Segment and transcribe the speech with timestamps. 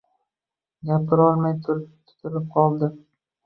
[0.91, 2.95] Gapirolmay tutilib qoldi